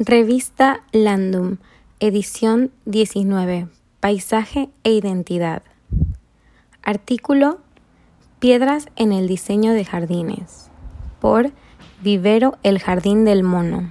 [0.00, 1.56] Revista Landum,
[1.98, 3.66] edición 19,
[3.98, 5.62] Paisaje e Identidad.
[6.84, 7.58] Artículo
[8.38, 10.70] Piedras en el diseño de jardines,
[11.20, 11.50] por
[12.00, 13.90] Vivero El Jardín del Mono.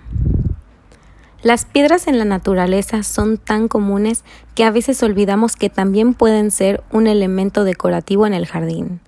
[1.44, 4.24] Las piedras en la naturaleza son tan comunes
[4.56, 9.02] que a veces olvidamos que también pueden ser un elemento decorativo en el jardín.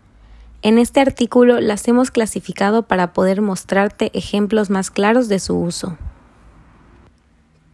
[0.63, 5.97] En este artículo las hemos clasificado para poder mostrarte ejemplos más claros de su uso.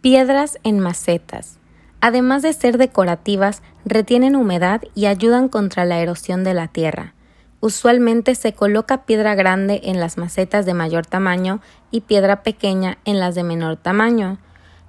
[0.06, 1.58] Piedras en macetas.
[2.00, 7.16] Además de ser decorativas, retienen humedad y ayudan contra la erosión de la tierra.
[7.60, 13.20] Usualmente se coloca piedra grande en las macetas de mayor tamaño y piedra pequeña en
[13.20, 14.38] las de menor tamaño.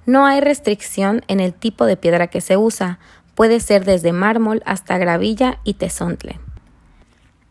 [0.05, 2.99] No hay restricción en el tipo de piedra que se usa,
[3.33, 6.39] puede ser desde mármol hasta gravilla y tesontle.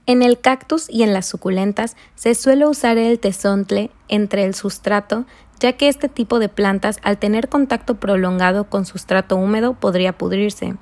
[0.07, 5.27] En el cactus y en las suculentas se suele usar el tesontle entre el sustrato
[5.59, 10.75] ya que este tipo de plantas al tener contacto prolongado con sustrato húmedo podría pudrirse.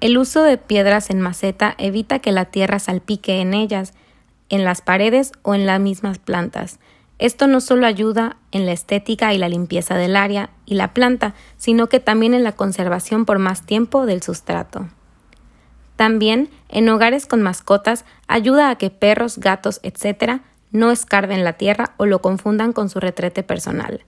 [0.00, 3.94] El uso de piedras en maceta evita que la tierra salpique en ellas,
[4.48, 6.78] en las paredes o en las mismas plantas.
[7.18, 11.34] Esto no solo ayuda en la estética y la limpieza del área y la planta,
[11.56, 14.88] sino que también en la conservación por más tiempo del sustrato.
[15.96, 20.40] También, en hogares con mascotas, ayuda a que perros, gatos, etc.,
[20.72, 24.04] no escarben la tierra o lo confundan con su retrete personal.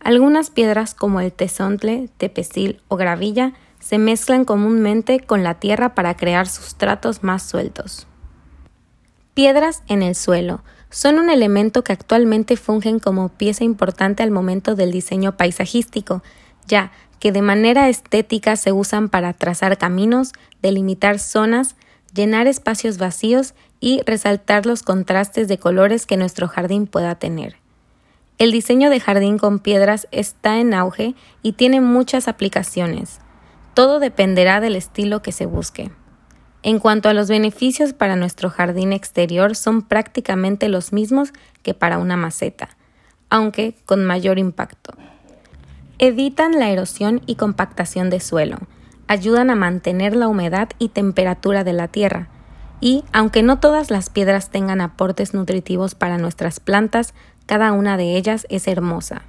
[0.00, 6.16] Algunas piedras como el tesontle, tepecil o gravilla se mezclan comúnmente con la tierra para
[6.16, 8.06] crear sustratos más sueltos.
[9.34, 14.74] Piedras en el suelo son un elemento que actualmente fungen como pieza importante al momento
[14.74, 16.22] del diseño paisajístico,
[16.68, 21.74] ya que de manera estética se usan para trazar caminos, delimitar zonas,
[22.14, 27.56] llenar espacios vacíos y resaltar los contrastes de colores que nuestro jardín pueda tener.
[28.38, 33.18] El diseño de jardín con piedras está en auge y tiene muchas aplicaciones.
[33.74, 35.90] Todo dependerá del estilo que se busque.
[36.62, 41.98] En cuanto a los beneficios para nuestro jardín exterior son prácticamente los mismos que para
[41.98, 42.70] una maceta,
[43.28, 44.94] aunque con mayor impacto.
[46.00, 48.58] Evitan la erosión y compactación de suelo,
[49.08, 52.28] ayudan a mantener la humedad y temperatura de la tierra,
[52.80, 57.14] y, aunque no todas las piedras tengan aportes nutritivos para nuestras plantas,
[57.46, 59.22] cada una de ellas es hermosa.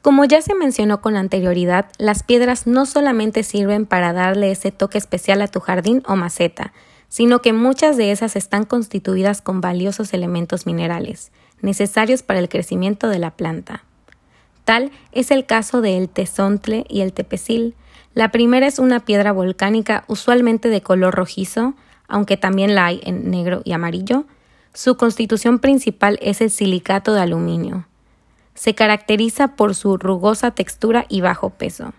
[0.00, 4.96] Como ya se mencionó con anterioridad, las piedras no solamente sirven para darle ese toque
[4.96, 6.72] especial a tu jardín o maceta,
[7.08, 11.30] sino que muchas de esas están constituidas con valiosos elementos minerales,
[11.60, 13.85] necesarios para el crecimiento de la planta.
[14.66, 17.76] Tal es el caso del tesontle y el tepecil.
[18.14, 21.74] La primera es una piedra volcánica usualmente de color rojizo,
[22.08, 24.24] aunque también la hay en negro y amarillo,
[24.74, 27.86] su constitución principal es el silicato de aluminio.
[28.54, 31.94] Se caracteriza por su rugosa textura y bajo peso.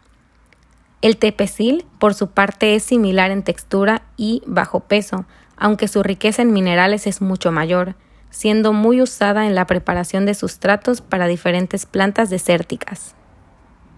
[1.01, 6.41] El tepecil, por su parte, es similar en textura y bajo peso, aunque su riqueza
[6.41, 7.95] en minerales es mucho mayor,
[8.37, 13.16] siendo muy usada en la preparación de sustratos para diferentes plantas desérticas.